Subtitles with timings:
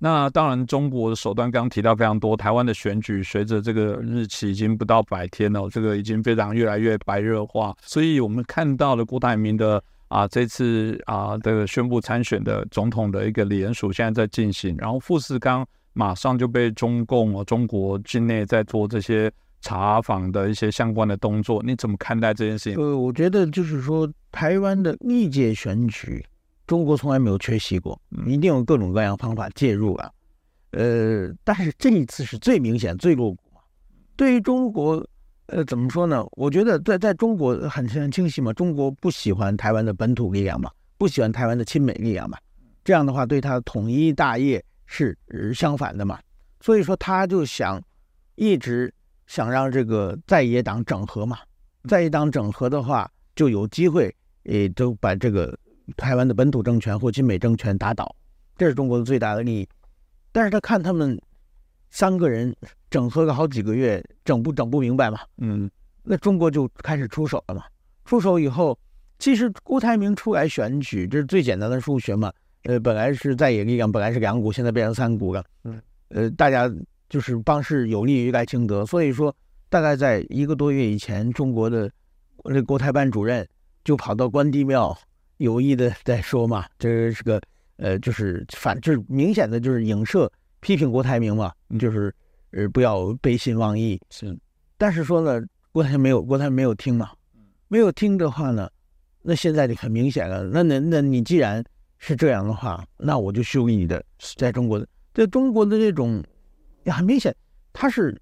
[0.00, 2.36] 那当然，中国的手段刚刚提到非常多。
[2.36, 7.74] 台湾的选举随着这个日期已经不到百天了，这个已经非常越来越白热化。
[7.82, 19.28] 所以我们看到了郭台铭的啊，这次啊的宣布参选的总统的一个联署现在在进行，然后富士康马上就被中共啊中国境内在做这些
[19.60, 21.60] 查访的一些相关的动作。
[21.66, 22.80] 你怎么看待这件事情？
[22.80, 26.24] 呃，我觉得就是说，台湾的历届选举。
[26.68, 30.10] 中国从来没有缺席过，一定有各种各样方法介入啊。
[30.72, 33.62] 呃，但是这一次是最明显、最露骨嘛。
[34.14, 35.02] 对于中国，
[35.46, 36.22] 呃，怎么说呢？
[36.32, 42.36] 我觉得在在中国很很清晰嘛，中国不喜欢台湾的本土力量嘛，不喜欢台湾的亲美力量嘛。
[42.84, 45.16] 这样的话，对他的统一大业是
[45.54, 46.20] 相反的嘛。
[46.60, 47.82] 所以说，他就想
[48.34, 48.92] 一直
[49.26, 51.38] 想让这个在野党整合嘛，
[51.88, 55.58] 在野党整合的话，就有机会，也，都把这个。
[55.96, 58.14] 台湾的本土政权或亲美政权打倒，
[58.56, 59.68] 这是中国的最大的利益。
[60.30, 61.20] 但是他看他们
[61.90, 62.54] 三个人
[62.90, 65.18] 整合了好几个月，整不整不明白嘛？
[65.38, 65.70] 嗯，
[66.02, 67.64] 那中国就开始出手了嘛。
[68.04, 68.78] 出手以后，
[69.18, 72.32] 其实郭台铭出来选举，这是最简单的数学嘛。
[72.64, 75.42] 呃，本来是在野力量，本来是两股，现在变成三股了。
[75.64, 76.70] 嗯，呃，大家
[77.08, 79.34] 就是帮是有利于赖清德，所以说
[79.68, 81.90] 大概在一个多月以前，中国的
[82.44, 83.46] 那国台办主任
[83.84, 84.96] 就跑到关帝庙。
[85.38, 87.40] 有意的 在说嘛，这是个
[87.76, 92.14] 呃，就是反，就是明显的就是影射批评郭台铭嘛，就是
[92.52, 94.00] 呃不要背信忘义。
[94.10, 94.36] 是，
[94.76, 97.10] 但是说呢，郭台没有，郭台没有听嘛，
[97.68, 98.68] 没有听的话呢，
[99.22, 100.44] 那现在就很明显了。
[100.44, 101.64] 那那那你既然
[101.98, 104.04] 是这样的话，那我就修理你的，
[104.36, 106.22] 在中国的，在中国的这种，
[106.84, 107.34] 也很明显，
[107.72, 108.20] 他是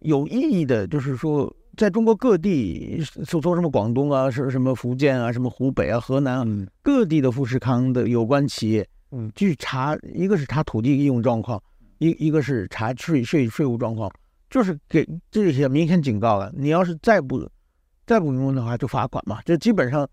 [0.00, 1.54] 有意义的，就是说。
[1.78, 11.62] 在中国各地，说说什么广东啊，是什么福建啊，什么湖北啊、河南啊，各地的富士康的有关企业，嗯，去查，一个是查土地利用状况，
[11.98, 14.10] 一一个是查税税税务状况，
[14.50, 16.52] 就是给这些明显警告了。
[16.56, 17.48] 你要是再不
[18.08, 19.38] 再不用的话，就罚款嘛。
[19.44, 20.04] 这基本上，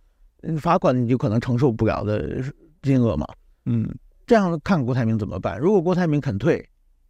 [0.60, 2.44] 罚款你就可能承受不了的
[2.84, 3.26] 金额嘛。
[3.66, 3.90] 嗯，
[4.28, 5.58] 这样看郭台铭怎么办？
[5.60, 6.64] 如果郭台铭肯退，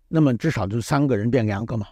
[0.08, 1.88] 那么至少就三个人变两个嘛，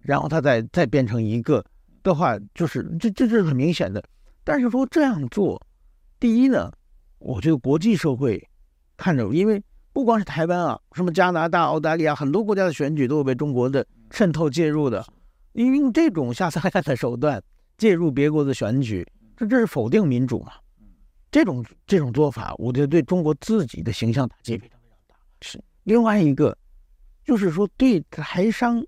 [0.00, 1.64] 然后他再再变成一个。
[2.04, 4.00] 的话，就是这这这是很明显的，
[4.44, 5.60] 但是说这样做，
[6.20, 6.70] 第一呢，
[7.18, 8.48] 我觉得国际社会
[8.96, 9.60] 看着，因为
[9.92, 15.04] 不光是台湾啊，什么加拿大、澳大利亚很多国家的选举都有被中国的渗透介入的，
[15.54, 17.42] 因为用这种下三滥的手段
[17.78, 19.04] 介入别国的选举，
[19.34, 20.52] 这这是否定民主嘛？
[21.30, 25.16] 这种这种做法，我觉得对中国自己的形象打击非常非常大。
[25.40, 26.56] 是另外一个，
[27.24, 28.84] 就是说对台商，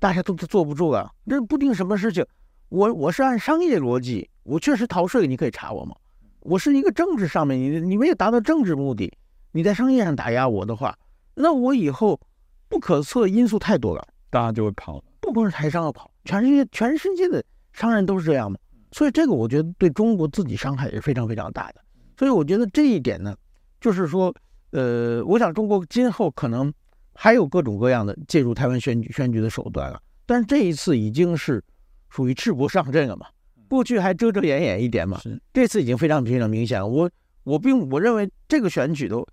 [0.00, 2.26] 大家都都坐不住了，这不定什么事情。
[2.68, 5.96] 我我是按商业逻辑，我确实逃税，你可以查我吗？
[6.40, 9.10] 我是一个政治上面，你你没有达到政治目的，
[9.52, 10.94] 你在商业上打压我的话，
[11.34, 12.20] 那我以后
[12.68, 15.02] 不可测因素太多了，大家就会跑。
[15.20, 17.42] 不光是台商要跑，全世界全世界的
[17.72, 18.58] 商人都是这样嘛，
[18.92, 21.80] 所以这个我觉得对中国自己伤害也是非常非常大的。
[22.18, 23.34] 所以我觉得这一点呢，
[23.80, 24.34] 就是说，
[24.72, 26.70] 呃，我想中国今后可能
[27.14, 31.64] 还有各种各样的介入台湾选举选举的手段了，但是这一次已经是。
[32.10, 33.26] 属于赤膊上阵了嘛？
[33.68, 35.20] 过去还遮遮掩掩一点嘛？
[35.52, 36.86] 这次已经非常非常明显了。
[36.86, 37.10] 我
[37.44, 39.26] 我并我认为这个选举都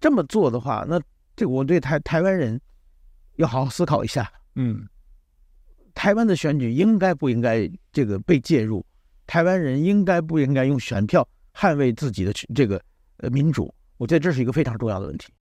[0.00, 1.00] 这么做的话，那
[1.34, 2.60] 这我对台台湾人
[3.36, 4.30] 要好好思考一下。
[4.56, 4.86] 嗯，
[5.94, 8.84] 台湾的选举应该不应该这个被介入？
[9.26, 12.82] 台湾人应该不应该用选票捍卫自己的这个
[13.18, 13.72] 呃民主？
[13.96, 15.32] 我觉得这是一个非常重要的问题。